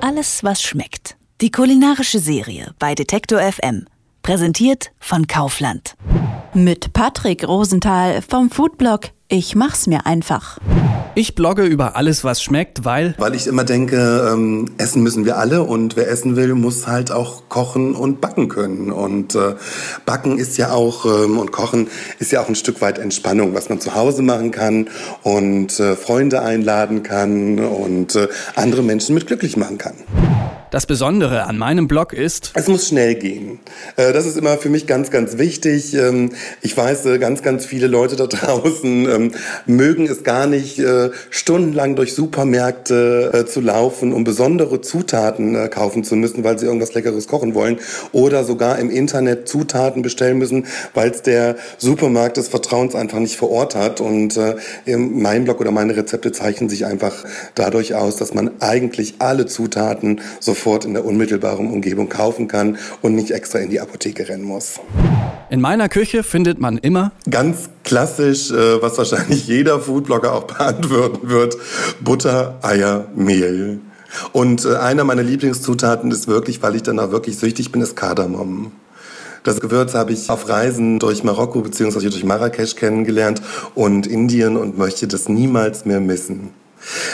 [0.00, 1.16] Alles, was schmeckt.
[1.40, 3.86] Die kulinarische Serie bei Detektor FM.
[4.22, 5.96] Präsentiert von Kaufland.
[6.54, 10.58] Mit Patrick Rosenthal vom Foodblog Ich mach's mir einfach.
[11.16, 13.14] Ich blogge über alles, was schmeckt, weil...
[13.18, 17.12] Weil ich immer denke, ähm, essen müssen wir alle und wer essen will, muss halt
[17.12, 18.90] auch kochen und backen können.
[18.90, 19.54] Und äh,
[20.06, 21.86] backen ist ja auch, ähm, und kochen
[22.18, 24.88] ist ja auch ein Stück weit Entspannung, was man zu Hause machen kann
[25.22, 28.26] und äh, Freunde einladen kann und äh,
[28.56, 29.94] andere Menschen mit glücklich machen kann.
[30.74, 33.60] Das Besondere an meinem Blog ist, es muss schnell gehen.
[33.94, 35.94] Äh, das ist immer für mich ganz, ganz wichtig.
[35.94, 36.32] Ähm,
[36.62, 39.30] ich weiß, äh, ganz, ganz viele Leute da draußen ähm,
[39.66, 46.16] mögen es gar nicht, äh, stundenlang durch Supermärkte zu laufen, um besondere Zutaten kaufen zu
[46.16, 47.78] müssen, weil sie irgendwas Leckeres kochen wollen.
[48.10, 53.36] Oder sogar im Internet Zutaten bestellen müssen, weil es der Supermarkt des Vertrauens einfach nicht
[53.36, 54.00] vor Ort hat.
[54.00, 54.38] Und
[54.86, 60.20] mein Blog oder meine Rezepte zeichnen sich einfach dadurch aus, dass man eigentlich alle Zutaten
[60.40, 64.44] sofort sofort in der unmittelbaren Umgebung kaufen kann und nicht extra in die Apotheke rennen
[64.44, 64.80] muss.
[65.50, 71.28] In meiner Küche findet man immer ganz klassisch, äh, was wahrscheinlich jeder Foodblogger auch beantworten
[71.28, 71.56] wird,
[72.00, 73.80] Butter, Eier, Mehl.
[74.32, 78.72] Und äh, einer meiner Lieblingszutaten ist wirklich, weil ich danach wirklich süchtig bin, ist Kardamom.
[79.42, 82.08] Das Gewürz habe ich auf Reisen durch Marokko bzw.
[82.08, 83.42] durch Marrakesch kennengelernt
[83.74, 86.63] und Indien und möchte das niemals mehr missen.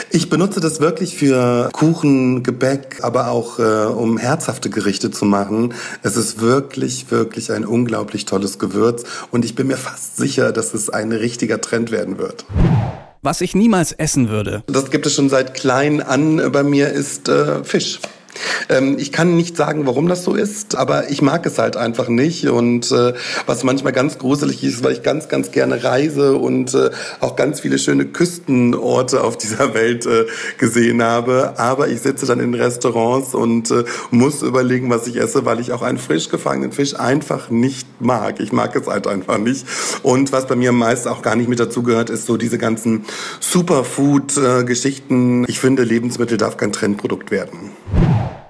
[0.09, 5.73] Ich benutze das wirklich für Kuchen, Gebäck, aber auch äh, um herzhafte Gerichte zu machen.
[6.03, 10.73] Es ist wirklich, wirklich ein unglaublich tolles Gewürz und ich bin mir fast sicher, dass
[10.73, 12.45] es ein richtiger Trend werden wird.
[13.23, 14.63] Was ich niemals essen würde.
[14.67, 17.99] Das gibt es schon seit klein an bei mir, ist äh, Fisch.
[18.69, 22.07] Ähm, ich kann nicht sagen, warum das so ist, aber ich mag es halt einfach
[22.07, 22.47] nicht.
[22.47, 23.13] Und äh,
[23.45, 27.59] was manchmal ganz gruselig ist, weil ich ganz, ganz gerne reise und äh, auch ganz
[27.59, 30.25] viele schöne Küstenorte auf dieser Welt äh,
[30.57, 31.53] gesehen habe.
[31.57, 35.71] Aber ich sitze dann in Restaurants und äh, muss überlegen, was ich esse, weil ich
[35.71, 38.39] auch einen frisch gefangenen Fisch einfach nicht mag.
[38.39, 39.65] Ich mag es halt einfach nicht.
[40.03, 43.05] Und was bei mir meist auch gar nicht mit dazu gehört, ist so diese ganzen
[43.39, 45.45] Superfood-Geschichten.
[45.47, 47.71] Ich finde, Lebensmittel darf kein Trendprodukt werden.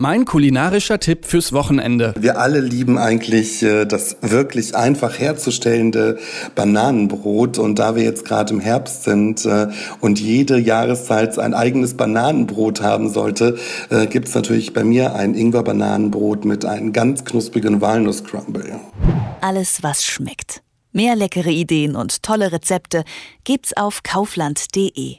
[0.02, 2.16] Mein kulinarischer Tipp fürs Wochenende.
[2.18, 6.18] Wir alle lieben eigentlich äh, das wirklich einfach herzustellende
[6.56, 7.60] Bananenbrot.
[7.60, 9.68] Und da wir jetzt gerade im Herbst sind äh,
[10.00, 13.60] und jede Jahreszeit ein eigenes Bananenbrot haben sollte,
[13.92, 18.80] äh, gibt es natürlich bei mir ein Ingwer-Bananenbrot mit einem ganz knusprigen Walnuss-Crumble.
[19.42, 20.64] Alles, was schmeckt.
[20.92, 23.04] Mehr leckere Ideen und tolle Rezepte
[23.44, 25.18] gibt's auf kaufland.de.